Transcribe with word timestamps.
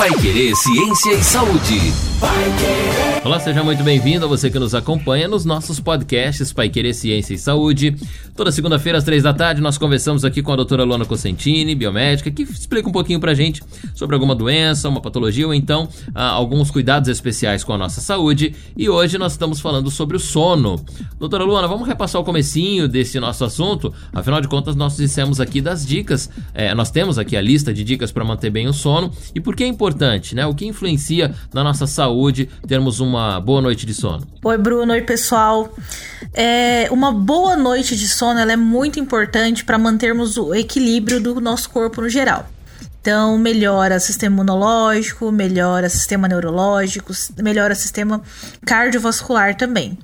Pai 0.00 0.16
Querer 0.16 0.56
Ciência 0.56 1.12
e 1.12 1.22
Saúde. 1.22 1.92
Olá, 3.22 3.38
seja 3.38 3.62
muito 3.62 3.82
bem-vindo 3.82 4.24
a 4.24 4.28
você 4.28 4.50
que 4.50 4.58
nos 4.58 4.74
acompanha 4.74 5.28
nos 5.28 5.44
nossos 5.44 5.78
podcasts 5.78 6.54
Pai 6.54 6.70
Querer 6.70 6.94
Ciência 6.94 7.34
e 7.34 7.38
Saúde. 7.38 7.94
Toda 8.34 8.50
segunda-feira 8.50 8.96
às 8.96 9.04
três 9.04 9.22
da 9.22 9.34
tarde 9.34 9.60
nós 9.60 9.76
conversamos 9.76 10.24
aqui 10.24 10.42
com 10.42 10.50
a 10.52 10.56
doutora 10.56 10.84
Luana 10.84 11.04
Cosentini, 11.04 11.74
biomédica, 11.74 12.30
que 12.30 12.42
explica 12.42 12.88
um 12.88 12.92
pouquinho 12.92 13.20
pra 13.20 13.34
gente 13.34 13.62
sobre 13.94 14.16
alguma 14.16 14.34
doença, 14.34 14.88
uma 14.88 15.02
patologia 15.02 15.46
ou 15.46 15.52
então 15.52 15.86
ah, 16.14 16.30
alguns 16.30 16.70
cuidados 16.70 17.10
especiais 17.10 17.62
com 17.62 17.74
a 17.74 17.78
nossa 17.78 18.00
saúde. 18.00 18.54
E 18.74 18.88
hoje 18.88 19.18
nós 19.18 19.32
estamos 19.32 19.60
falando 19.60 19.90
sobre 19.90 20.16
o 20.16 20.20
sono. 20.20 20.82
Doutora 21.18 21.44
Luana, 21.44 21.68
vamos 21.68 21.86
repassar 21.86 22.20
o 22.20 22.24
comecinho 22.24 22.88
desse 22.88 23.20
nosso 23.20 23.44
assunto. 23.44 23.92
Afinal 24.12 24.40
de 24.40 24.48
contas, 24.48 24.74
nós 24.74 24.96
dissemos 24.96 25.40
aqui 25.40 25.60
das 25.60 25.84
dicas, 25.84 26.30
é, 26.54 26.74
nós 26.74 26.90
temos 26.90 27.18
aqui 27.18 27.36
a 27.36 27.42
lista 27.42 27.74
de 27.74 27.84
dicas 27.84 28.10
para 28.10 28.24
manter 28.24 28.48
bem 28.48 28.66
o 28.66 28.72
sono 28.72 29.12
e 29.34 29.40
por 29.40 29.54
que 29.54 29.64
é 29.64 29.66
importante, 29.66 29.89
né? 30.34 30.46
O 30.46 30.54
que 30.54 30.66
influencia 30.66 31.34
na 31.52 31.62
nossa 31.64 31.86
saúde 31.86 32.48
termos 32.66 33.00
uma 33.00 33.40
boa 33.40 33.60
noite 33.60 33.86
de 33.86 33.94
sono. 33.94 34.26
Oi, 34.44 34.58
Bruno. 34.58 34.92
Oi, 34.92 35.02
pessoal. 35.02 35.72
É, 36.32 36.88
uma 36.90 37.12
boa 37.12 37.56
noite 37.56 37.96
de 37.96 38.08
sono 38.08 38.40
é 38.40 38.56
muito 38.56 38.98
importante 39.00 39.64
para 39.64 39.78
mantermos 39.78 40.36
o 40.36 40.54
equilíbrio 40.54 41.20
do 41.20 41.40
nosso 41.40 41.70
corpo 41.70 42.00
no 42.00 42.08
geral. 42.08 42.46
Então, 43.00 43.38
melhora 43.38 43.98
sistema 43.98 44.34
imunológico, 44.34 45.32
melhora 45.32 45.88
sistema 45.88 46.28
neurológico, 46.28 47.12
melhora 47.42 47.74
sistema 47.74 48.20
cardiovascular 48.66 49.56
também. 49.56 49.98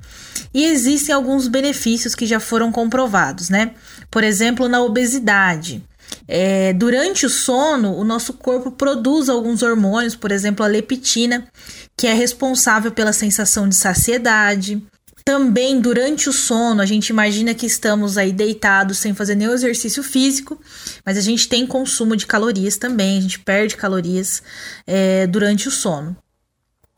E 0.51 0.65
existem 0.65 1.13
alguns 1.13 1.47
benefícios 1.47 2.15
que 2.15 2.25
já 2.25 2.39
foram 2.39 2.71
comprovados, 2.71 3.49
né? 3.49 3.71
Por 4.09 4.23
exemplo, 4.23 4.67
na 4.67 4.81
obesidade. 4.81 5.83
É, 6.27 6.73
durante 6.73 7.25
o 7.25 7.29
sono, 7.29 7.95
o 7.95 8.03
nosso 8.03 8.33
corpo 8.33 8.71
produz 8.71 9.29
alguns 9.29 9.63
hormônios, 9.63 10.15
por 10.15 10.31
exemplo, 10.31 10.65
a 10.65 10.67
leptina, 10.67 11.47
que 11.95 12.07
é 12.07 12.13
responsável 12.13 12.91
pela 12.91 13.13
sensação 13.13 13.67
de 13.67 13.75
saciedade. 13.75 14.81
Também 15.23 15.79
durante 15.79 16.29
o 16.29 16.33
sono, 16.33 16.81
a 16.81 16.85
gente 16.85 17.09
imagina 17.09 17.53
que 17.53 17.65
estamos 17.65 18.17
aí 18.17 18.31
deitados 18.31 18.97
sem 18.97 19.13
fazer 19.13 19.35
nenhum 19.35 19.53
exercício 19.53 20.01
físico, 20.01 20.59
mas 21.05 21.17
a 21.17 21.21
gente 21.21 21.49
tem 21.49 21.67
consumo 21.67 22.15
de 22.15 22.25
calorias 22.25 22.77
também, 22.77 23.17
a 23.17 23.21
gente 23.21 23.39
perde 23.39 23.75
calorias 23.75 24.41
é, 24.85 25.27
durante 25.27 25.67
o 25.67 25.71
sono. 25.71 26.15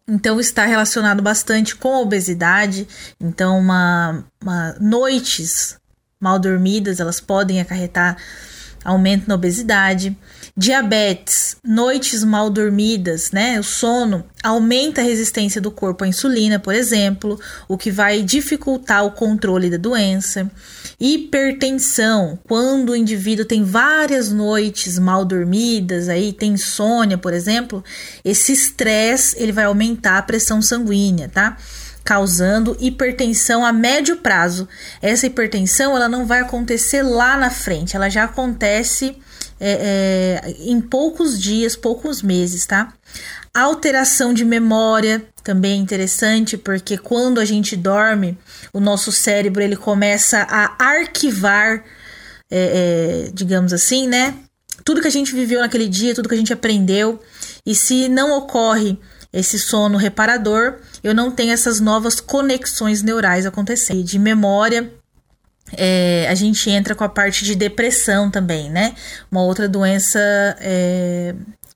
Então 0.08 0.40
está 0.40 0.66
relacionado 0.66 1.22
bastante 1.22 1.76
com 1.76 1.94
a 1.94 2.00
obesidade. 2.02 2.88
Então, 3.20 3.60
uma, 3.60 4.24
uma, 4.42 4.76
noites 4.80 5.78
mal 6.20 6.40
dormidas 6.40 7.00
elas 7.00 7.20
podem 7.20 7.62
acarretar 7.62 8.18
aumento 8.84 9.28
na 9.28 9.36
obesidade. 9.36 10.16
Diabetes, 10.56 11.58
noites 11.64 12.24
mal 12.24 12.50
dormidas, 12.50 13.32
né? 13.32 13.60
O 13.60 13.64
sono 13.64 14.26
aumenta 14.44 15.02
a 15.02 15.04
resistência 15.04 15.62
do 15.62 15.72
corpo 15.72 16.04
à 16.04 16.08
insulina, 16.08 16.60
por 16.60 16.74
exemplo, 16.74 17.40
o 17.68 17.78
que 17.78 17.92
vai 17.92 18.22
dificultar 18.22 19.06
o 19.06 19.12
controle 19.12 19.70
da 19.70 19.78
doença. 19.78 20.50
Hipertensão, 21.00 22.38
quando 22.48 22.90
o 22.90 22.96
indivíduo 22.96 23.46
tem 23.46 23.64
várias 23.64 24.32
noites 24.32 25.00
mal 25.00 25.24
dormidas, 25.24 26.10
aí 26.10 26.34
tem 26.34 26.54
insônia, 26.54 27.18
por 27.18 27.34
exemplo, 27.34 27.84
esse 28.24 28.52
estresse 28.52 29.42
ele 29.42 29.54
vai 29.54 29.64
aumentar 29.64 30.18
a 30.18 30.24
pressão 30.24 30.62
sanguínea, 30.62 31.30
tá? 31.30 31.58
Causando 32.04 32.76
hipertensão 32.80 33.66
a 33.66 33.72
médio 33.72 34.18
prazo. 34.18 34.68
Essa 35.02 35.28
hipertensão 35.28 35.96
ela 35.96 36.10
não 36.10 36.26
vai 36.26 36.40
acontecer 36.40 37.04
lá 37.04 37.38
na 37.38 37.50
frente, 37.50 37.96
ela 37.96 38.10
já 38.10 38.24
acontece 38.24 39.16
é, 39.60 40.42
é, 40.46 40.56
em 40.60 40.80
poucos 40.80 41.40
dias, 41.40 41.76
poucos 41.76 42.22
meses, 42.22 42.66
tá? 42.66 42.94
Alteração 43.54 44.34
de 44.34 44.46
memória 44.46 45.26
também 45.44 45.74
é 45.74 45.76
interessante, 45.76 46.58
porque 46.58 46.98
quando 46.98 47.40
a 47.40 47.46
gente 47.46 47.76
dorme, 47.76 48.38
o 48.72 48.80
nosso 48.80 49.12
cérebro 49.12 49.62
ele 49.62 49.76
começa 49.76 50.48
a 50.50 50.84
arquivar, 50.84 51.84
é, 52.50 53.26
é 53.28 53.32
digamos 53.34 53.74
assim, 53.74 54.08
né? 54.08 54.36
Tudo 54.86 55.02
que 55.02 55.08
a 55.08 55.12
gente 55.12 55.36
viveu 55.36 55.60
naquele 55.60 55.90
dia, 55.90 56.16
tudo 56.16 56.30
que 56.30 56.36
a 56.36 56.38
gente 56.38 56.54
aprendeu. 56.54 57.20
E 57.66 57.76
se 57.76 58.08
não 58.08 58.38
ocorre 58.38 58.98
esse 59.32 59.60
sono 59.60 59.98
reparador, 59.98 60.80
eu 61.04 61.14
não 61.14 61.32
tenho 61.32 61.52
essas 61.52 61.80
novas 61.80 62.20
conexões 62.20 63.02
neurais 63.02 63.46
acontecendo. 63.46 64.04
De 64.04 64.20
memória, 64.20 64.92
é, 65.78 66.28
a 66.30 66.36
gente 66.36 66.70
entra 66.70 66.96
com 66.96 67.04
a 67.04 67.10
parte 67.10 67.44
de 67.44 67.56
depressão 67.56 68.30
também, 68.30 68.70
né? 68.70 68.96
Uma 69.32 69.44
outra 69.44 69.68
doença 69.68 70.20
é, 70.60 71.36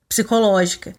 psicológica. 0.09 0.94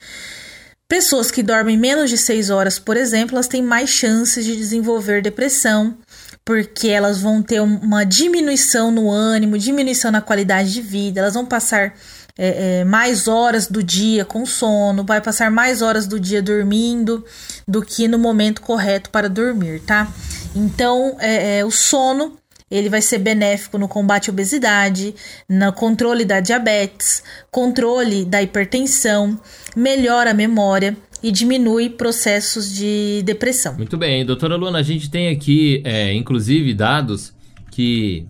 Pessoas 0.88 1.30
que 1.30 1.42
dormem 1.42 1.78
menos 1.78 2.10
de 2.10 2.18
6 2.18 2.50
horas, 2.50 2.78
por 2.78 2.96
exemplo, 2.96 3.34
elas 3.34 3.48
têm 3.48 3.62
mais 3.62 3.90
chances 3.90 4.44
de 4.44 4.54
desenvolver 4.54 5.22
depressão, 5.22 5.96
porque 6.44 6.88
elas 6.88 7.20
vão 7.20 7.42
ter 7.42 7.60
uma 7.60 8.04
diminuição 8.04 8.90
no 8.90 9.10
ânimo, 9.10 9.58
diminuição 9.58 10.10
na 10.10 10.20
qualidade 10.20 10.72
de 10.72 10.82
vida, 10.82 11.20
elas 11.20 11.34
vão 11.34 11.46
passar 11.46 11.94
é, 12.38 12.80
é, 12.80 12.84
mais 12.84 13.28
horas 13.28 13.68
do 13.68 13.82
dia 13.82 14.24
com 14.24 14.44
sono, 14.44 15.04
vai 15.04 15.20
passar 15.20 15.50
mais 15.50 15.82
horas 15.82 16.06
do 16.06 16.18
dia 16.18 16.42
dormindo 16.42 17.24
do 17.66 17.82
que 17.82 18.08
no 18.08 18.18
momento 18.18 18.60
correto 18.60 19.10
para 19.10 19.28
dormir, 19.28 19.80
tá? 19.80 20.12
Então, 20.54 21.16
é, 21.20 21.58
é, 21.58 21.64
o 21.64 21.70
sono 21.70 22.36
ele 22.70 22.88
vai 22.88 23.00
ser 23.00 23.18
benéfico 23.18 23.78
no 23.78 23.86
combate 23.86 24.30
à 24.30 24.32
obesidade, 24.32 25.14
no 25.48 25.72
controle 25.72 26.24
da 26.24 26.40
diabetes, 26.40 27.22
controle 27.50 28.24
da 28.24 28.42
hipertensão, 28.42 29.38
melhora 29.76 30.32
a 30.32 30.34
memória 30.34 30.96
e 31.22 31.30
diminui 31.30 31.88
processos 31.88 32.74
de 32.74 33.22
depressão. 33.24 33.74
Muito 33.74 33.96
bem, 33.96 34.26
doutora 34.26 34.56
Luana, 34.56 34.78
a 34.78 34.82
gente 34.82 35.08
tem 35.08 35.28
aqui, 35.28 35.82
é, 35.84 36.12
inclusive, 36.14 36.74
dados 36.74 37.32
que 37.70 38.26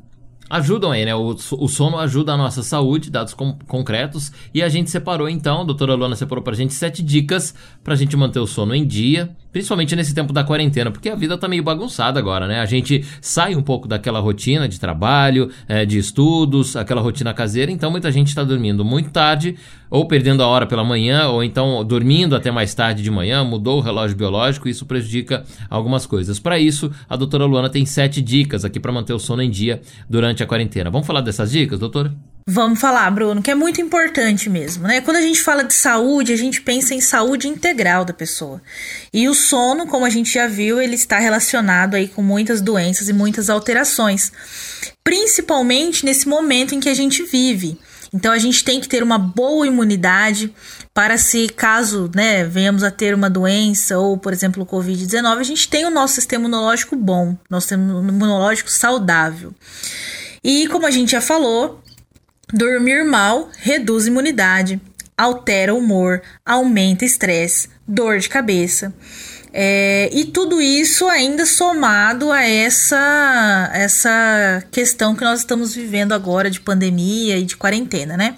ajudam 0.48 0.90
aí, 0.90 1.04
né? 1.04 1.14
O, 1.14 1.28
o 1.30 1.68
sono 1.68 1.98
ajuda 1.98 2.32
a 2.32 2.36
nossa 2.36 2.62
saúde, 2.62 3.10
dados 3.10 3.34
com, 3.34 3.56
concretos. 3.66 4.32
E 4.52 4.62
a 4.62 4.68
gente 4.68 4.90
separou 4.90 5.28
então, 5.28 5.62
a 5.62 5.64
doutora 5.64 5.94
Luana 5.94 6.16
separou 6.16 6.42
pra 6.42 6.54
gente 6.54 6.74
sete 6.74 7.02
dicas 7.02 7.54
pra 7.82 7.94
gente 7.94 8.16
manter 8.16 8.40
o 8.40 8.46
sono 8.46 8.74
em 8.74 8.86
dia, 8.86 9.34
principalmente 9.54 9.94
nesse 9.94 10.12
tempo 10.12 10.32
da 10.32 10.42
quarentena, 10.42 10.90
porque 10.90 11.08
a 11.08 11.14
vida 11.14 11.38
tá 11.38 11.46
meio 11.46 11.62
bagunçada 11.62 12.18
agora, 12.18 12.48
né? 12.48 12.58
A 12.58 12.66
gente 12.66 13.04
sai 13.20 13.54
um 13.54 13.62
pouco 13.62 13.86
daquela 13.86 14.18
rotina 14.18 14.68
de 14.68 14.80
trabalho, 14.80 15.48
é, 15.68 15.86
de 15.86 15.96
estudos, 15.96 16.74
aquela 16.74 17.00
rotina 17.00 17.32
caseira, 17.32 17.70
então 17.70 17.88
muita 17.88 18.10
gente 18.10 18.26
está 18.26 18.42
dormindo 18.42 18.84
muito 18.84 19.10
tarde, 19.10 19.56
ou 19.88 20.08
perdendo 20.08 20.42
a 20.42 20.48
hora 20.48 20.66
pela 20.66 20.82
manhã, 20.82 21.28
ou 21.28 21.44
então 21.44 21.84
dormindo 21.84 22.34
até 22.34 22.50
mais 22.50 22.74
tarde 22.74 23.00
de 23.00 23.12
manhã, 23.12 23.44
mudou 23.44 23.78
o 23.78 23.80
relógio 23.80 24.16
biológico, 24.16 24.66
e 24.66 24.72
isso 24.72 24.86
prejudica 24.86 25.44
algumas 25.70 26.04
coisas. 26.04 26.40
Para 26.40 26.58
isso, 26.58 26.90
a 27.08 27.14
doutora 27.14 27.44
Luana 27.44 27.70
tem 27.70 27.86
sete 27.86 28.20
dicas 28.20 28.64
aqui 28.64 28.80
para 28.80 28.90
manter 28.90 29.12
o 29.12 29.20
sono 29.20 29.40
em 29.40 29.50
dia 29.50 29.80
durante 30.10 30.42
a 30.42 30.46
quarentena. 30.46 30.90
Vamos 30.90 31.06
falar 31.06 31.20
dessas 31.20 31.52
dicas, 31.52 31.78
doutora? 31.78 32.12
Vamos 32.46 32.78
falar, 32.78 33.10
Bruno, 33.10 33.40
que 33.40 33.50
é 33.50 33.54
muito 33.54 33.80
importante 33.80 34.50
mesmo, 34.50 34.86
né? 34.86 35.00
Quando 35.00 35.16
a 35.16 35.22
gente 35.22 35.40
fala 35.40 35.64
de 35.64 35.72
saúde, 35.72 36.30
a 36.30 36.36
gente 36.36 36.60
pensa 36.60 36.94
em 36.94 37.00
saúde 37.00 37.48
integral 37.48 38.04
da 38.04 38.12
pessoa. 38.12 38.60
E 39.14 39.26
o 39.30 39.34
sono, 39.34 39.86
como 39.86 40.04
a 40.04 40.10
gente 40.10 40.34
já 40.34 40.46
viu, 40.46 40.78
ele 40.78 40.94
está 40.94 41.18
relacionado 41.18 41.94
aí 41.94 42.06
com 42.06 42.22
muitas 42.22 42.60
doenças 42.60 43.08
e 43.08 43.14
muitas 43.14 43.48
alterações, 43.48 44.30
principalmente 45.02 46.04
nesse 46.04 46.28
momento 46.28 46.74
em 46.74 46.80
que 46.80 46.90
a 46.90 46.94
gente 46.94 47.22
vive. 47.22 47.78
Então 48.12 48.30
a 48.30 48.38
gente 48.38 48.62
tem 48.62 48.78
que 48.78 48.88
ter 48.88 49.02
uma 49.02 49.18
boa 49.18 49.66
imunidade 49.66 50.54
para 50.92 51.16
se 51.16 51.48
caso, 51.48 52.10
né, 52.14 52.44
venhamos 52.44 52.84
a 52.84 52.90
ter 52.90 53.14
uma 53.14 53.30
doença 53.30 53.98
ou, 53.98 54.18
por 54.18 54.34
exemplo, 54.34 54.62
o 54.62 54.66
COVID-19, 54.66 55.38
a 55.38 55.42
gente 55.42 55.66
tem 55.66 55.86
o 55.86 55.90
nosso 55.90 56.16
sistema 56.16 56.44
imunológico 56.44 56.94
bom, 56.94 57.36
nosso 57.48 57.68
sistema 57.68 58.06
imunológico 58.06 58.70
saudável. 58.70 59.52
E 60.44 60.68
como 60.68 60.86
a 60.86 60.90
gente 60.90 61.12
já 61.12 61.22
falou, 61.22 61.82
Dormir 62.54 63.04
mal 63.04 63.50
reduz 63.58 64.06
imunidade, 64.06 64.80
altera 65.18 65.74
o 65.74 65.78
humor, 65.78 66.22
aumenta 66.46 67.04
estresse, 67.04 67.68
dor 67.84 68.20
de 68.20 68.28
cabeça. 68.28 68.94
É, 69.52 70.08
e 70.12 70.26
tudo 70.26 70.62
isso 70.62 71.08
ainda 71.08 71.46
somado 71.46 72.30
a 72.30 72.44
essa, 72.44 73.70
essa 73.74 74.62
questão 74.70 75.16
que 75.16 75.24
nós 75.24 75.40
estamos 75.40 75.74
vivendo 75.74 76.12
agora 76.12 76.48
de 76.48 76.60
pandemia 76.60 77.38
e 77.38 77.42
de 77.42 77.56
quarentena, 77.56 78.16
né? 78.16 78.36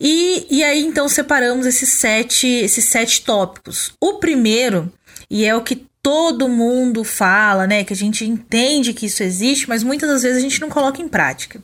E, 0.00 0.46
e 0.50 0.64
aí 0.64 0.82
então 0.82 1.06
separamos 1.06 1.66
esses 1.66 1.90
sete, 1.90 2.46
esses 2.46 2.86
sete 2.86 3.20
tópicos. 3.20 3.92
O 4.00 4.14
primeiro, 4.14 4.90
e 5.28 5.44
é 5.44 5.54
o 5.54 5.60
que 5.60 5.89
todo 6.02 6.48
mundo 6.48 7.04
fala, 7.04 7.66
né? 7.66 7.84
Que 7.84 7.92
a 7.92 7.96
gente 7.96 8.24
entende 8.24 8.94
que 8.94 9.06
isso 9.06 9.22
existe, 9.22 9.68
mas 9.68 9.82
muitas 9.82 10.08
das 10.08 10.22
vezes 10.22 10.38
a 10.38 10.40
gente 10.40 10.60
não 10.60 10.68
coloca 10.68 11.00
em 11.00 11.08
prática. 11.08 11.60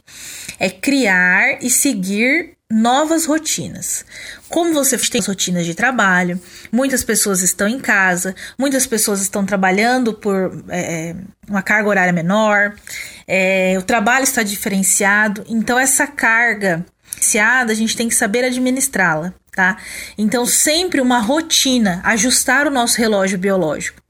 É 0.58 0.68
criar 0.70 1.62
e 1.62 1.70
seguir 1.70 2.56
novas 2.70 3.26
rotinas. 3.26 4.04
Como 4.48 4.74
você 4.74 4.98
tem 4.98 5.20
rotinas 5.20 5.64
de 5.64 5.74
trabalho, 5.74 6.40
muitas 6.72 7.04
pessoas 7.04 7.42
estão 7.42 7.68
em 7.68 7.78
casa, 7.78 8.34
muitas 8.58 8.86
pessoas 8.86 9.20
estão 9.20 9.46
trabalhando 9.46 10.12
por 10.12 10.64
é, 10.68 11.10
é 11.10 11.16
uma 11.48 11.62
carga 11.62 11.88
horária 11.88 12.12
menor, 12.12 12.74
é, 13.26 13.76
o 13.78 13.82
trabalho 13.82 14.24
está 14.24 14.42
diferenciado, 14.42 15.44
então 15.48 15.78
essa 15.78 16.06
carga 16.08 16.84
diferenciada 17.16 17.72
a 17.72 17.76
gente 17.76 17.96
tem 17.96 18.08
que 18.08 18.14
saber 18.14 18.44
administrá-la. 18.44 19.32
tá? 19.54 19.78
Então, 20.18 20.44
sempre 20.44 21.00
uma 21.00 21.18
rotina, 21.18 22.00
ajustar 22.04 22.66
o 22.66 22.70
nosso 22.70 22.98
relógio 22.98 23.38
biológico. 23.38 24.05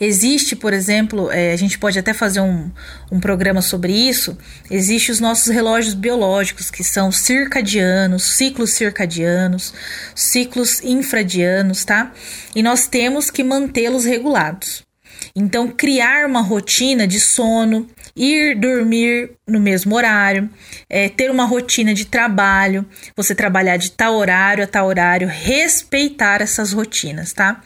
Existe, 0.00 0.56
por 0.56 0.72
exemplo, 0.72 1.30
é, 1.30 1.52
a 1.52 1.56
gente 1.56 1.78
pode 1.78 1.98
até 1.98 2.12
fazer 2.12 2.40
um, 2.40 2.70
um 3.10 3.20
programa 3.20 3.62
sobre 3.62 3.92
isso. 3.92 4.36
Existem 4.70 5.12
os 5.12 5.20
nossos 5.20 5.52
relógios 5.52 5.94
biológicos, 5.94 6.70
que 6.70 6.84
são 6.84 7.10
circadianos, 7.12 8.24
ciclos 8.24 8.72
circadianos, 8.72 9.72
ciclos 10.14 10.82
infradianos, 10.82 11.84
tá? 11.84 12.12
E 12.54 12.62
nós 12.62 12.86
temos 12.86 13.30
que 13.30 13.42
mantê-los 13.42 14.04
regulados. 14.04 14.86
Então, 15.34 15.68
criar 15.68 16.26
uma 16.26 16.40
rotina 16.40 17.06
de 17.06 17.20
sono, 17.20 17.86
ir 18.16 18.58
dormir 18.58 19.32
no 19.46 19.60
mesmo 19.60 19.94
horário, 19.94 20.48
é, 20.88 21.08
ter 21.08 21.30
uma 21.30 21.44
rotina 21.44 21.92
de 21.92 22.06
trabalho, 22.06 22.86
você 23.14 23.34
trabalhar 23.34 23.76
de 23.76 23.90
tal 23.90 24.14
horário 24.16 24.64
a 24.64 24.66
tal 24.66 24.86
horário, 24.86 25.28
respeitar 25.28 26.40
essas 26.40 26.72
rotinas, 26.72 27.32
tá? 27.32 27.62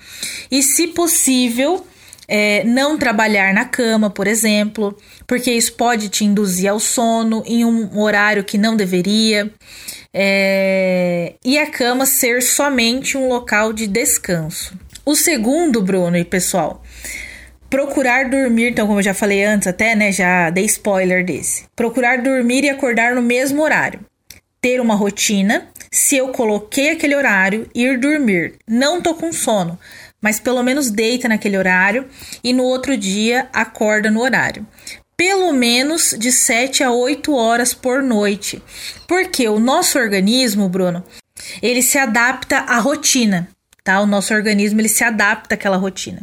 E, 0.50 0.62
se 0.62 0.88
possível, 0.88 1.86
é, 2.30 2.62
não 2.62 2.96
trabalhar 2.96 3.52
na 3.52 3.64
cama, 3.64 4.08
por 4.08 4.28
exemplo, 4.28 4.96
porque 5.26 5.50
isso 5.50 5.72
pode 5.72 6.08
te 6.08 6.24
induzir 6.24 6.70
ao 6.70 6.78
sono 6.78 7.42
em 7.44 7.64
um 7.64 7.98
horário 7.98 8.44
que 8.44 8.56
não 8.56 8.76
deveria. 8.76 9.50
É, 10.14 11.34
e 11.44 11.58
a 11.58 11.66
cama 11.66 12.06
ser 12.06 12.40
somente 12.40 13.18
um 13.18 13.26
local 13.28 13.72
de 13.72 13.88
descanso. 13.88 14.78
O 15.04 15.16
segundo, 15.16 15.82
Bruno 15.82 16.16
e 16.16 16.24
pessoal, 16.24 16.84
procurar 17.68 18.28
dormir, 18.30 18.70
então, 18.70 18.86
como 18.86 19.00
eu 19.00 19.04
já 19.04 19.14
falei 19.14 19.44
antes, 19.44 19.66
até, 19.66 19.96
né, 19.96 20.12
já 20.12 20.50
dei 20.50 20.66
spoiler 20.66 21.24
desse. 21.24 21.64
Procurar 21.74 22.22
dormir 22.22 22.62
e 22.62 22.70
acordar 22.70 23.12
no 23.12 23.22
mesmo 23.22 23.60
horário. 23.60 24.00
Ter 24.60 24.80
uma 24.80 24.94
rotina, 24.94 25.66
se 25.90 26.16
eu 26.16 26.28
coloquei 26.28 26.90
aquele 26.90 27.16
horário, 27.16 27.68
ir 27.74 27.98
dormir. 27.98 28.54
Não 28.68 29.00
tô 29.00 29.14
com 29.14 29.32
sono, 29.32 29.78
mas 30.20 30.38
pelo 30.38 30.62
menos 30.62 30.90
deita 30.90 31.28
naquele 31.28 31.56
horário 31.56 32.06
e 32.42 32.52
no 32.52 32.64
outro 32.64 32.96
dia 32.96 33.48
acorda 33.52 34.10
no 34.10 34.20
horário. 34.20 34.66
Pelo 35.16 35.52
menos 35.52 36.14
de 36.18 36.32
7 36.32 36.82
a 36.82 36.90
8 36.90 37.34
horas 37.34 37.74
por 37.74 38.02
noite. 38.02 38.62
Porque 39.06 39.48
o 39.48 39.58
nosso 39.58 39.98
organismo, 39.98 40.68
Bruno, 40.68 41.04
ele 41.60 41.82
se 41.82 41.98
adapta 41.98 42.58
à 42.58 42.78
rotina, 42.78 43.48
tá? 43.84 44.00
O 44.00 44.06
nosso 44.06 44.32
organismo 44.32 44.80
ele 44.80 44.88
se 44.88 45.04
adapta 45.04 45.54
àquela 45.54 45.76
rotina. 45.76 46.22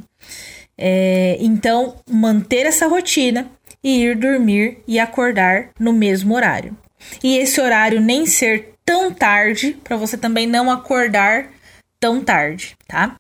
É, 0.78 1.38
então, 1.40 1.96
manter 2.10 2.66
essa 2.66 2.88
rotina 2.88 3.50
e 3.84 4.04
ir 4.04 4.16
dormir 4.16 4.80
e 4.88 5.00
acordar 5.00 5.70
no 5.80 5.94
mesmo 5.94 6.36
horário. 6.36 6.76
E 7.24 7.38
esse 7.38 7.62
horário 7.62 8.02
nem 8.02 8.26
ser 8.26 8.74
tão 8.86 9.14
tarde 9.14 9.78
para 9.84 9.98
você 9.98 10.18
também 10.18 10.48
não 10.48 10.72
acordar 10.72 11.50
tão 12.00 12.22
tarde, 12.22 12.76
tá? 12.88 13.16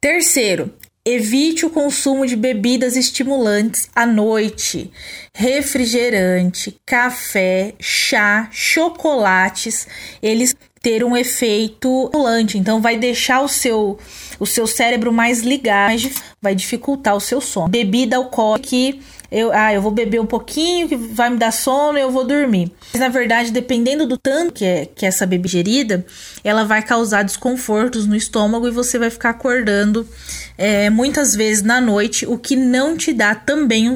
Terceiro, 0.00 0.72
evite 1.04 1.66
o 1.66 1.70
consumo 1.70 2.26
de 2.26 2.34
bebidas 2.36 2.96
estimulantes 2.96 3.88
à 3.94 4.06
noite, 4.06 4.90
refrigerante, 5.34 6.76
café, 6.86 7.74
chá, 7.78 8.48
chocolates, 8.50 9.86
eles 10.22 10.54
ter 10.80 11.02
um 11.02 11.16
efeito 11.16 12.04
estimulante, 12.04 12.58
então 12.58 12.82
vai 12.82 12.98
deixar 12.98 13.40
o 13.40 13.48
seu 13.48 13.98
o 14.38 14.46
seu 14.46 14.66
cérebro 14.66 15.12
mais 15.12 15.40
ligado, 15.40 16.10
vai 16.42 16.54
dificultar 16.54 17.16
o 17.16 17.20
seu 17.20 17.40
sono. 17.40 17.68
Bebida 17.68 18.16
alcoólica 18.16 18.68
que 18.68 19.00
eu, 19.34 19.52
ah, 19.52 19.74
eu 19.74 19.82
vou 19.82 19.90
beber 19.90 20.20
um 20.20 20.26
pouquinho 20.26 20.88
que 20.88 20.94
vai 20.94 21.28
me 21.28 21.36
dar 21.36 21.50
sono, 21.50 21.98
eu 21.98 22.08
vou 22.08 22.24
dormir. 22.24 22.70
Mas 22.92 23.00
na 23.00 23.08
verdade, 23.08 23.50
dependendo 23.50 24.06
do 24.06 24.16
tanto 24.16 24.52
que 24.52 24.64
é 24.64 24.86
que 24.86 25.04
é 25.04 25.08
essa 25.08 25.26
bebida 25.26 25.48
gerida, 25.48 26.06
ela 26.44 26.64
vai 26.64 26.82
causar 26.82 27.24
desconfortos 27.24 28.06
no 28.06 28.14
estômago 28.14 28.68
e 28.68 28.70
você 28.70 28.96
vai 28.96 29.10
ficar 29.10 29.30
acordando 29.30 30.08
é, 30.56 30.88
muitas 30.88 31.34
vezes 31.34 31.64
na 31.64 31.80
noite, 31.80 32.24
o 32.26 32.38
que 32.38 32.54
não 32.54 32.96
te 32.96 33.12
dá 33.12 33.34
também 33.34 33.90
um 33.90 33.94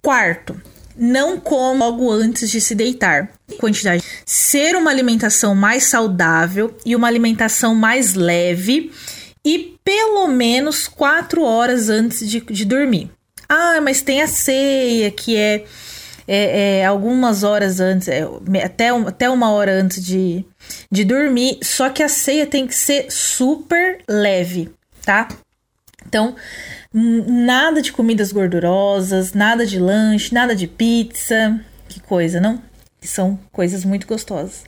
quarto. 0.00 0.54
Não 0.96 1.40
coma 1.40 1.86
logo 1.86 2.08
antes 2.10 2.48
de 2.48 2.60
se 2.60 2.76
deitar. 2.76 3.28
Quantidade. 3.58 4.04
Ser 4.24 4.76
uma 4.76 4.90
alimentação 4.90 5.52
mais 5.52 5.84
saudável 5.84 6.76
e 6.86 6.94
uma 6.94 7.08
alimentação 7.08 7.74
mais 7.74 8.14
leve 8.14 8.92
e 9.44 9.76
pelo 9.84 10.28
menos 10.28 10.86
4 10.86 11.42
horas 11.42 11.88
antes 11.88 12.28
de, 12.28 12.40
de 12.40 12.64
dormir. 12.64 13.10
Ah, 13.54 13.82
mas 13.82 14.00
tem 14.00 14.22
a 14.22 14.26
ceia, 14.26 15.10
que 15.10 15.36
é, 15.36 15.66
é, 16.26 16.78
é 16.78 16.86
algumas 16.86 17.42
horas 17.42 17.80
antes, 17.80 18.08
é, 18.08 18.26
até, 18.64 18.88
até 18.88 19.28
uma 19.28 19.50
hora 19.50 19.72
antes 19.72 20.02
de, 20.02 20.42
de 20.90 21.04
dormir. 21.04 21.58
Só 21.62 21.90
que 21.90 22.02
a 22.02 22.08
ceia 22.08 22.46
tem 22.46 22.66
que 22.66 22.74
ser 22.74 23.12
super 23.12 24.02
leve, 24.08 24.70
tá? 25.04 25.28
Então, 26.06 26.34
nada 26.94 27.82
de 27.82 27.92
comidas 27.92 28.32
gordurosas, 28.32 29.34
nada 29.34 29.66
de 29.66 29.78
lanche, 29.78 30.32
nada 30.32 30.56
de 30.56 30.66
pizza. 30.66 31.60
Que 31.90 32.00
coisa, 32.00 32.40
não? 32.40 32.58
São 33.02 33.38
coisas 33.52 33.84
muito 33.84 34.06
gostosas. 34.06 34.64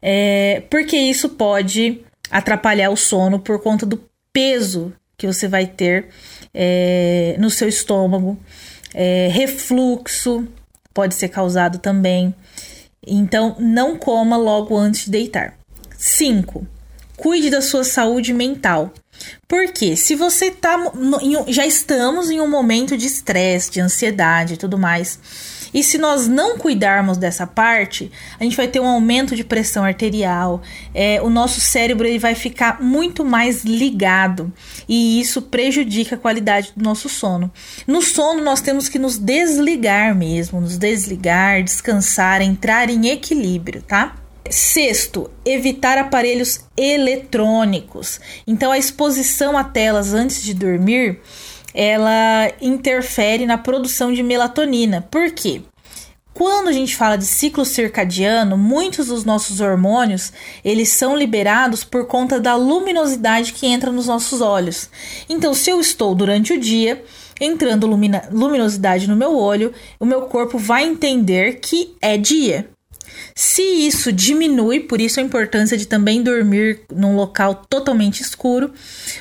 É, 0.00 0.62
porque 0.70 0.96
isso 0.96 1.28
pode 1.28 2.00
atrapalhar 2.30 2.88
o 2.88 2.96
sono 2.96 3.38
por 3.38 3.60
conta 3.60 3.84
do 3.84 4.02
peso 4.32 4.90
que 5.16 5.26
você 5.26 5.48
vai 5.48 5.66
ter 5.66 6.08
é, 6.52 7.36
no 7.38 7.50
seu 7.50 7.68
estômago. 7.68 8.38
É, 8.94 9.28
refluxo 9.30 10.46
pode 10.92 11.14
ser 11.14 11.28
causado 11.28 11.78
também. 11.78 12.34
Então, 13.06 13.56
não 13.58 13.96
coma 13.96 14.36
logo 14.36 14.76
antes 14.76 15.04
de 15.04 15.10
deitar. 15.10 15.54
5. 15.96 16.66
Cuide 17.16 17.50
da 17.50 17.62
sua 17.62 17.84
saúde 17.84 18.32
mental. 18.32 18.92
Porque 19.48 19.96
se 19.96 20.14
você 20.14 20.50
tá. 20.50 20.76
Já 21.48 21.66
estamos 21.66 22.30
em 22.30 22.40
um 22.40 22.48
momento 22.48 22.96
de 22.96 23.06
estresse, 23.06 23.70
de 23.70 23.80
ansiedade 23.80 24.54
e 24.54 24.56
tudo 24.56 24.76
mais 24.76 25.18
e 25.76 25.82
se 25.82 25.98
nós 25.98 26.26
não 26.26 26.56
cuidarmos 26.56 27.18
dessa 27.18 27.46
parte, 27.46 28.10
a 28.40 28.42
gente 28.42 28.56
vai 28.56 28.66
ter 28.66 28.80
um 28.80 28.86
aumento 28.86 29.36
de 29.36 29.44
pressão 29.44 29.84
arterial, 29.84 30.62
é, 30.94 31.20
o 31.20 31.28
nosso 31.28 31.60
cérebro 31.60 32.06
ele 32.06 32.18
vai 32.18 32.34
ficar 32.34 32.80
muito 32.80 33.22
mais 33.22 33.62
ligado 33.62 34.50
e 34.88 35.20
isso 35.20 35.42
prejudica 35.42 36.14
a 36.14 36.18
qualidade 36.18 36.72
do 36.74 36.82
nosso 36.82 37.10
sono. 37.10 37.52
No 37.86 38.00
sono, 38.00 38.42
nós 38.42 38.62
temos 38.62 38.88
que 38.88 38.98
nos 38.98 39.18
desligar 39.18 40.14
mesmo, 40.14 40.62
nos 40.62 40.78
desligar, 40.78 41.62
descansar, 41.62 42.40
entrar 42.40 42.88
em 42.88 43.08
equilíbrio, 43.08 43.82
tá? 43.82 44.16
Sexto, 44.48 45.30
evitar 45.44 45.98
aparelhos 45.98 46.60
eletrônicos. 46.74 48.18
Então, 48.46 48.72
a 48.72 48.78
exposição 48.78 49.58
a 49.58 49.64
telas 49.64 50.14
antes 50.14 50.42
de 50.42 50.54
dormir 50.54 51.20
ela 51.76 52.50
interfere 52.60 53.44
na 53.44 53.58
produção 53.58 54.10
de 54.10 54.22
melatonina. 54.22 55.06
Por 55.10 55.30
quê? 55.30 55.60
Quando 56.32 56.68
a 56.68 56.72
gente 56.72 56.96
fala 56.96 57.16
de 57.16 57.24
ciclo 57.24 57.64
circadiano, 57.64 58.58
muitos 58.58 59.06
dos 59.08 59.24
nossos 59.24 59.60
hormônios, 59.60 60.32
eles 60.64 60.88
são 60.88 61.16
liberados 61.16 61.84
por 61.84 62.06
conta 62.06 62.40
da 62.40 62.56
luminosidade 62.56 63.52
que 63.52 63.66
entra 63.66 63.92
nos 63.92 64.06
nossos 64.06 64.40
olhos. 64.40 64.90
Então, 65.28 65.54
se 65.54 65.70
eu 65.70 65.80
estou 65.80 66.14
durante 66.14 66.52
o 66.52 66.60
dia 66.60 67.02
entrando 67.40 67.86
luminosidade 67.86 69.08
no 69.08 69.16
meu 69.16 69.36
olho, 69.36 69.72
o 70.00 70.06
meu 70.06 70.22
corpo 70.22 70.58
vai 70.58 70.84
entender 70.84 71.60
que 71.60 71.94
é 72.00 72.16
dia. 72.16 72.68
Se 73.34 73.62
isso 73.62 74.12
diminui, 74.12 74.80
por 74.80 75.00
isso 75.00 75.20
a 75.20 75.22
importância 75.22 75.76
de 75.76 75.86
também 75.86 76.22
dormir 76.22 76.80
num 76.94 77.16
local 77.16 77.66
totalmente 77.68 78.20
escuro, 78.20 78.72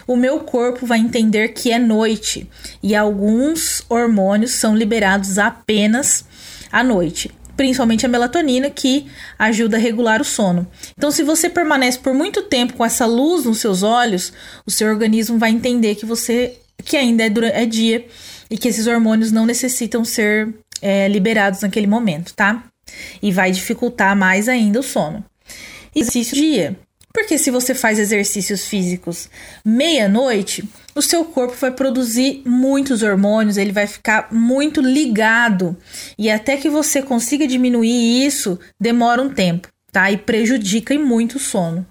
o 0.07 0.15
meu 0.15 0.39
corpo 0.39 0.85
vai 0.85 0.99
entender 0.99 1.49
que 1.49 1.71
é 1.71 1.79
noite 1.79 2.49
e 2.81 2.95
alguns 2.95 3.83
hormônios 3.89 4.51
são 4.51 4.75
liberados 4.75 5.37
apenas 5.37 6.25
à 6.71 6.83
noite 6.83 7.31
principalmente 7.55 8.05
a 8.05 8.09
melatonina, 8.09 8.69
que 8.69 9.07
ajuda 9.39 9.77
a 9.77 9.79
regular 9.79 10.21
o 10.21 10.25
sono. 10.25 10.67
Então, 10.97 11.09
se 11.09 11.23
você 11.23 11.49
permanece 11.49 11.97
por 11.97 12.13
muito 12.13 12.41
tempo 12.41 12.73
com 12.73 12.83
essa 12.83 13.05
luz 13.05 13.45
nos 13.45 13.59
seus 13.59 13.81
olhos, 13.81 14.33
o 14.65 14.71
seu 14.71 14.89
organismo 14.89 15.37
vai 15.37 15.51
entender 15.51 15.95
que 15.95 16.05
você 16.05 16.57
que 16.83 16.97
ainda 16.97 17.23
é, 17.23 17.63
é 17.63 17.65
dia 17.65 18.05
e 18.49 18.57
que 18.57 18.67
esses 18.67 18.87
hormônios 18.87 19.31
não 19.31 19.45
necessitam 19.45 20.03
ser 20.03 20.53
é, 20.81 21.07
liberados 21.07 21.61
naquele 21.61 21.87
momento, 21.87 22.33
tá? 22.33 22.63
E 23.21 23.31
vai 23.31 23.51
dificultar 23.51 24.15
mais 24.15 24.47
ainda 24.47 24.79
o 24.79 24.83
sono. 24.83 25.23
Exercício 25.95 26.35
dia. 26.35 26.77
Porque 27.13 27.37
se 27.37 27.49
você 27.49 27.73
faz 27.73 27.97
exercícios 27.97 28.65
físicos 28.65 29.29
meia-noite, 29.63 30.67
o 30.93 31.01
seu 31.01 31.23
corpo 31.23 31.55
vai 31.55 31.71
produzir 31.71 32.41
muitos 32.45 33.01
hormônios, 33.03 33.55
ele 33.55 33.71
vai 33.71 33.87
ficar 33.87 34.27
muito 34.33 34.81
ligado. 34.81 35.77
E 36.17 36.29
até 36.29 36.57
que 36.57 36.69
você 36.69 37.01
consiga 37.01 37.47
diminuir 37.47 38.25
isso, 38.25 38.59
demora 38.77 39.21
um 39.21 39.29
tempo, 39.29 39.69
tá? 39.93 40.11
E 40.11 40.17
prejudica 40.17 40.97
muito 40.99 41.35
o 41.35 41.39
sono. 41.39 41.87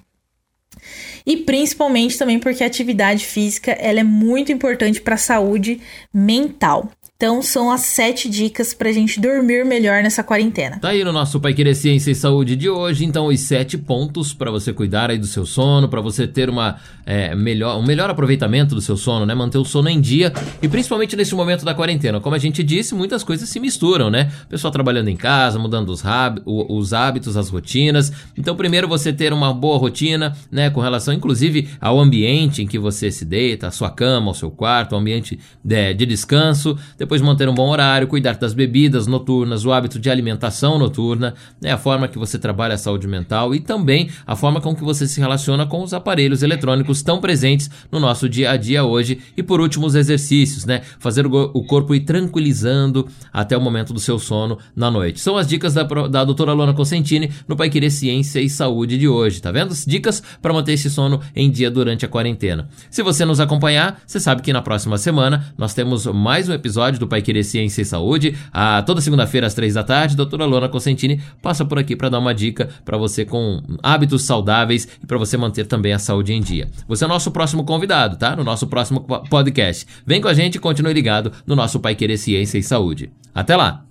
E 1.25 1.39
principalmente 1.39 2.19
também 2.19 2.39
porque 2.39 2.63
a 2.63 2.67
atividade 2.67 3.25
física 3.25 3.73
ela 3.73 4.01
é 4.01 4.05
muito 4.05 4.53
importante 4.53 5.01
para 5.01 5.15
a 5.15 5.19
saúde 5.19 5.81
mental. 6.13 6.93
Então 7.17 7.41
são 7.41 7.71
as 7.71 7.83
sete 7.83 8.29
dicas 8.29 8.75
pra 8.75 8.91
gente 8.91 9.21
dormir 9.21 9.65
melhor 9.65 10.03
nessa 10.03 10.25
quarentena. 10.25 10.81
Tá 10.81 10.89
aí 10.89 11.05
no 11.05 11.13
nosso 11.13 11.39
Pai 11.39 11.55
Querer 11.55 11.77
Ciência 11.77 12.11
e 12.11 12.15
Saúde 12.15 12.57
de 12.57 12.69
hoje, 12.69 13.05
então 13.05 13.27
os 13.27 13.39
sete 13.39 13.79
pontos 13.79 14.35
para 14.35 14.51
você 14.51 14.73
cuidar 14.73 15.11
aí 15.11 15.17
do 15.17 15.27
seu 15.29 15.47
sono, 15.47 15.89
para 15.89 16.01
você 16.01 16.27
ter 16.27 16.51
uma 16.51 16.77
é, 17.07 17.33
melhor, 17.33 17.79
um 17.79 17.87
melhor 17.87 18.11
aproveitamento 18.11 18.75
do 18.75 18.81
seu 18.81 18.97
sono, 18.97 19.25
né? 19.25 19.33
Manter 19.33 19.59
o 19.59 19.65
sono 19.65 19.89
em 19.89 20.01
dia 20.01 20.33
e 20.61 20.67
principalmente 20.67 21.15
nesse 21.15 21.37
momento 21.37 21.65
da 21.65 21.73
quarentena. 21.73 22.21
Como 22.21 22.35
a 22.35 22.39
gente 22.39 22.65
disse, 22.65 22.97
muitas 22.97 23.23
coisas 23.23 23.49
se 23.49 23.61
misturam, 23.61 24.11
né? 24.11 24.33
Pessoal 24.49 24.73
trabalhando 24.73 25.07
em 25.07 25.17
casa, 25.17 25.57
mudando 25.57 25.91
os, 25.91 26.03
os 26.45 26.93
hábitos, 26.93 27.37
as 27.37 27.49
rotinas. 27.49 28.13
Então, 28.37 28.57
primeiro 28.57 28.89
você 28.89 29.13
ter 29.13 29.33
uma 29.33 29.55
boa 29.55 29.79
rotina, 29.79 30.37
né? 30.51 30.69
Com 30.69 30.81
relação, 30.81 31.15
inclusive, 31.15 31.69
ao 31.81 32.01
ambiente 32.01 32.61
em 32.61 32.67
que 32.67 32.79
você 32.79 33.09
se 33.13 33.25
deita, 33.25 33.69
a 33.69 33.71
sua 33.71 33.91
cama, 33.91 34.33
o 34.33 34.35
seu 34.35 34.51
quarto, 34.51 34.97
o 34.97 34.99
ambiente 34.99 35.39
de, 35.65 35.77
é, 35.77 35.95
de 35.95 36.05
descanso. 36.05 36.77
Depois 36.99 37.04
manter 37.23 37.49
um 37.49 37.55
bom 37.55 37.69
horário, 37.71 38.07
cuidar 38.07 38.37
das 38.37 38.55
bebidas 38.55 39.07
noturnas, 39.07 39.65
o 39.65 39.73
hábito 39.73 39.99
de 39.99 40.11
alimentação 40.11 40.79
noturna, 40.79 41.35
né? 41.61 41.73
A 41.73 41.79
forma 41.79 42.09
que 42.09 42.19
você 42.19 42.39
trabalha 42.39 42.75
a 42.75 42.79
saúde 42.79 43.07
mental 43.07 43.55
e 43.55 43.61
também 43.61 44.11
a 44.27 44.37
forma 44.37 44.61
com 44.61 44.75
que 44.75 44.85
você 44.85 45.07
se 45.07 45.21
relaciona 45.21 45.67
com 45.67 45.83
os 45.83 45.95
aparelhos 45.95 46.43
eletrônicos 46.43 47.03
tão 47.03 47.21
presentes 47.21 47.71
no 47.91 48.01
nosso 48.01 48.29
dia 48.29 48.51
a 48.51 48.57
dia 48.57 48.85
hoje. 48.85 49.19
E 49.37 49.43
por 49.43 49.61
último, 49.61 49.87
os 49.87 49.95
exercícios, 49.95 50.65
né? 50.65 50.83
Fazer 50.99 51.27
o 51.27 51.65
corpo 51.65 51.95
ir 51.95 52.01
tranquilizando 52.01 53.09
até 53.33 53.57
o 53.57 53.61
momento 53.61 53.93
do 53.93 54.01
seu 54.01 54.19
sono 54.19 54.59
na 54.75 54.91
noite. 54.91 55.21
São 55.21 55.37
as 55.37 55.47
dicas 55.47 55.75
da, 55.75 55.83
da 55.83 56.25
doutora 56.25 56.53
Lona 56.53 56.75
Cosentini 56.75 57.31
no 57.49 57.57
Pai 57.57 57.71
Querer 57.71 57.91
Ciência 57.91 58.41
e 58.41 58.49
Saúde 58.49 58.99
de 58.99 59.09
hoje, 59.09 59.41
tá 59.41 59.51
vendo? 59.51 59.75
Dicas 59.87 60.23
para 60.41 60.53
manter 60.53 60.73
esse 60.73 60.91
sono 60.91 61.21
em 61.35 61.51
dia 61.51 61.71
durante 61.71 62.05
a 62.05 62.09
quarentena. 62.09 62.69
Se 62.91 63.03
você 63.03 63.25
nos 63.25 63.41
acompanhar, 63.41 64.01
você 64.07 64.21
sabe 64.21 64.43
que 64.43 64.53
na 64.53 64.63
próxima 64.63 64.99
semana 64.99 65.53
nós 65.57 65.75
temos 65.75 66.07
mais 66.07 66.49
um 66.49 66.53
episódio 66.53 66.94
do 66.99 67.07
Pai 67.07 67.23
Querer 67.23 67.45
Ciência 67.45 67.83
e 67.83 67.85
Saúde. 67.85 68.37
A, 68.53 68.83
toda 68.83 69.01
segunda-feira 69.01 69.47
às 69.47 69.55
três 69.55 69.75
da 69.75 69.83
tarde, 69.83 70.15
a 70.15 70.17
doutora 70.17 70.45
Lona 70.45 70.69
Cosentini 70.69 71.21
passa 71.43 71.65
por 71.65 71.79
aqui 71.79 71.95
para 71.97 72.09
dar 72.09 72.19
uma 72.19 72.35
dica 72.35 72.69
para 72.85 72.97
você 72.97 73.25
com 73.25 73.63
hábitos 73.83 74.23
saudáveis 74.23 74.89
e 75.03 75.07
para 75.07 75.19
você 75.19 75.37
manter 75.37 75.67
também 75.67 75.93
a 75.93 75.99
saúde 75.99 76.33
em 76.33 76.41
dia. 76.41 76.69
Você 76.89 77.05
é 77.05 77.07
o 77.07 77.11
nosso 77.11 77.31
próximo 77.31 77.65
convidado, 77.65 78.17
tá? 78.17 78.35
No 78.37 78.45
nosso 78.45 78.67
próximo 78.67 79.01
podcast. 79.31 79.87
Vem 80.07 80.21
com 80.21 80.29
a 80.29 80.35
gente 80.35 80.57
e 80.57 80.59
continue 80.59 80.93
ligado 80.93 81.33
no 81.47 81.55
nosso 81.55 81.81
Pai 81.81 81.95
Querer 81.95 82.17
Ciência 82.17 82.59
e 82.59 82.63
Saúde. 82.63 83.11
Até 83.35 83.57
lá! 83.57 83.84